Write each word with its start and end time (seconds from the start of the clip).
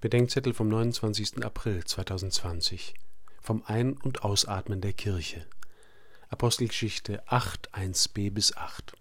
Bedenkzettel 0.00 0.54
vom 0.54 0.68
29. 0.68 1.44
April 1.44 1.84
2020 1.84 2.94
vom 3.38 3.62
Ein- 3.66 3.98
und 3.98 4.24
Ausatmen 4.24 4.80
der 4.80 4.94
Kirche. 4.94 5.44
Apostelgeschichte 6.30 7.22
8, 7.26 7.74
1b 7.74 8.32
bis 8.32 8.56
8. 8.56 8.94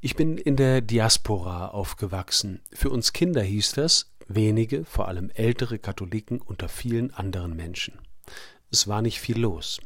Ich 0.00 0.16
bin 0.16 0.38
in 0.38 0.56
der 0.56 0.80
Diaspora 0.80 1.68
aufgewachsen. 1.68 2.62
Für 2.72 2.88
uns 2.88 3.12
Kinder 3.12 3.42
hieß 3.42 3.72
das 3.72 4.10
wenige, 4.26 4.86
vor 4.86 5.06
allem 5.08 5.28
ältere 5.34 5.78
Katholiken 5.78 6.40
unter 6.40 6.70
vielen 6.70 7.12
anderen 7.12 7.54
Menschen. 7.54 7.98
Es 8.70 8.88
war 8.88 9.02
nicht 9.02 9.20
viel 9.20 9.38
los. 9.38 9.82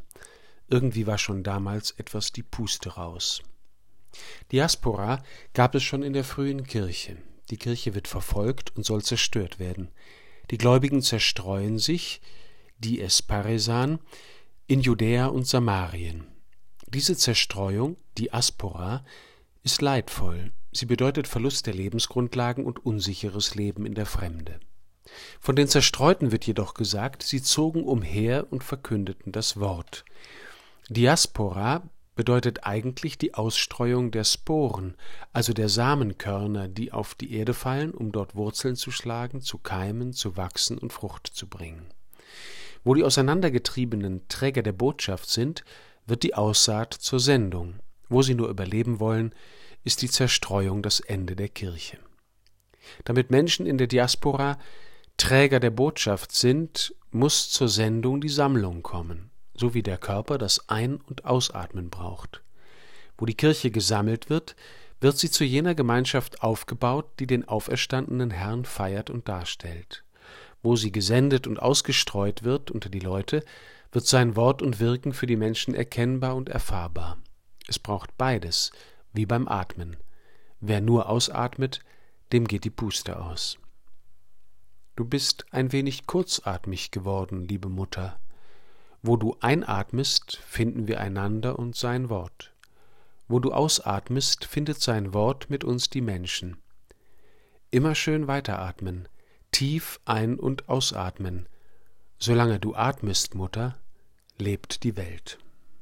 Irgendwie 0.68 1.08
war 1.08 1.18
schon 1.18 1.42
damals 1.42 1.90
etwas 1.90 2.30
die 2.30 2.44
Puste 2.44 2.90
raus. 2.90 3.42
Diaspora 4.52 5.24
gab 5.54 5.74
es 5.74 5.82
schon 5.82 6.04
in 6.04 6.12
der 6.12 6.24
frühen 6.24 6.62
Kirche. 6.62 7.16
Die 7.50 7.56
Kirche 7.56 7.94
wird 7.94 8.08
verfolgt 8.08 8.76
und 8.76 8.84
soll 8.84 9.02
zerstört 9.02 9.58
werden. 9.58 9.88
Die 10.50 10.58
Gläubigen 10.58 11.02
zerstreuen 11.02 11.78
sich, 11.78 12.20
die 12.78 13.00
es 13.00 13.22
Paresan, 13.22 13.98
in 14.66 14.80
Judäa 14.80 15.26
und 15.26 15.46
Samarien. 15.46 16.26
Diese 16.86 17.16
Zerstreuung, 17.16 17.96
die 18.16 18.32
Aspora, 18.32 19.04
ist 19.62 19.82
leidvoll. 19.82 20.52
Sie 20.72 20.86
bedeutet 20.86 21.26
Verlust 21.26 21.66
der 21.66 21.74
Lebensgrundlagen 21.74 22.64
und 22.64 22.84
unsicheres 22.84 23.54
Leben 23.54 23.84
in 23.84 23.94
der 23.94 24.06
Fremde. 24.06 24.60
Von 25.40 25.56
den 25.56 25.68
Zerstreuten 25.68 26.32
wird 26.32 26.46
jedoch 26.46 26.74
gesagt, 26.74 27.22
sie 27.22 27.42
zogen 27.42 27.84
umher 27.84 28.46
und 28.50 28.62
verkündeten 28.62 29.32
das 29.32 29.58
Wort. 29.58 30.04
Diaspora 30.88 31.88
bedeutet 32.18 32.66
eigentlich 32.66 33.16
die 33.16 33.34
Ausstreuung 33.34 34.10
der 34.10 34.24
Sporen, 34.24 34.96
also 35.32 35.52
der 35.52 35.68
Samenkörner, 35.68 36.66
die 36.66 36.90
auf 36.90 37.14
die 37.14 37.32
Erde 37.32 37.54
fallen, 37.54 37.92
um 37.92 38.10
dort 38.10 38.34
Wurzeln 38.34 38.74
zu 38.74 38.90
schlagen, 38.90 39.40
zu 39.40 39.58
keimen, 39.58 40.12
zu 40.12 40.36
wachsen 40.36 40.78
und 40.78 40.92
Frucht 40.92 41.28
zu 41.28 41.46
bringen. 41.46 41.86
Wo 42.82 42.94
die 42.94 43.04
auseinandergetriebenen 43.04 44.26
Träger 44.26 44.64
der 44.64 44.72
Botschaft 44.72 45.30
sind, 45.30 45.62
wird 46.06 46.24
die 46.24 46.34
Aussaat 46.34 46.92
zur 46.92 47.20
Sendung. 47.20 47.78
Wo 48.08 48.22
sie 48.22 48.34
nur 48.34 48.48
überleben 48.48 48.98
wollen, 48.98 49.32
ist 49.84 50.02
die 50.02 50.10
Zerstreuung 50.10 50.82
das 50.82 50.98
Ende 50.98 51.36
der 51.36 51.48
Kirche. 51.48 51.98
Damit 53.04 53.30
Menschen 53.30 53.64
in 53.64 53.78
der 53.78 53.86
Diaspora 53.86 54.58
Träger 55.18 55.60
der 55.60 55.70
Botschaft 55.70 56.32
sind, 56.32 56.96
muss 57.12 57.48
zur 57.48 57.68
Sendung 57.68 58.20
die 58.20 58.28
Sammlung 58.28 58.82
kommen 58.82 59.30
so 59.58 59.74
wie 59.74 59.82
der 59.82 59.98
Körper 59.98 60.38
das 60.38 60.68
Ein- 60.68 61.00
und 61.06 61.24
Ausatmen 61.24 61.90
braucht. 61.90 62.42
Wo 63.16 63.26
die 63.26 63.34
Kirche 63.34 63.70
gesammelt 63.70 64.30
wird, 64.30 64.56
wird 65.00 65.18
sie 65.18 65.30
zu 65.30 65.44
jener 65.44 65.74
Gemeinschaft 65.74 66.42
aufgebaut, 66.42 67.06
die 67.18 67.26
den 67.26 67.46
auferstandenen 67.46 68.30
Herrn 68.30 68.64
feiert 68.64 69.10
und 69.10 69.28
darstellt. 69.28 70.04
Wo 70.62 70.76
sie 70.76 70.90
gesendet 70.90 71.46
und 71.46 71.60
ausgestreut 71.60 72.42
wird 72.42 72.70
unter 72.70 72.88
die 72.88 72.98
Leute, 73.00 73.44
wird 73.92 74.06
sein 74.06 74.36
Wort 74.36 74.60
und 74.60 74.80
Wirken 74.80 75.12
für 75.12 75.26
die 75.26 75.36
Menschen 75.36 75.74
erkennbar 75.74 76.34
und 76.34 76.48
erfahrbar. 76.48 77.18
Es 77.68 77.78
braucht 77.78 78.16
beides, 78.18 78.72
wie 79.12 79.26
beim 79.26 79.48
Atmen. 79.48 79.96
Wer 80.60 80.80
nur 80.80 81.08
ausatmet, 81.08 81.80
dem 82.32 82.46
geht 82.46 82.64
die 82.64 82.70
Puste 82.70 83.20
aus. 83.20 83.58
Du 84.96 85.04
bist 85.04 85.46
ein 85.52 85.72
wenig 85.72 86.06
kurzatmig 86.06 86.90
geworden, 86.90 87.46
liebe 87.46 87.68
Mutter. 87.68 88.18
Wo 89.02 89.16
du 89.16 89.36
einatmest, 89.40 90.38
finden 90.38 90.88
wir 90.88 91.00
einander 91.00 91.58
und 91.58 91.76
sein 91.76 92.08
Wort. 92.08 92.52
Wo 93.28 93.38
du 93.38 93.52
ausatmest, 93.52 94.44
findet 94.44 94.80
sein 94.80 95.14
Wort 95.14 95.50
mit 95.50 95.62
uns 95.64 95.90
die 95.90 96.00
Menschen. 96.00 96.56
Immer 97.70 97.94
schön 97.94 98.26
weiteratmen, 98.26 99.08
tief 99.52 100.00
ein- 100.04 100.38
und 100.38 100.68
ausatmen. 100.68 101.48
Solange 102.18 102.58
du 102.58 102.74
atmest, 102.74 103.34
Mutter, 103.34 103.78
lebt 104.38 104.82
die 104.82 104.96
Welt. 104.96 105.38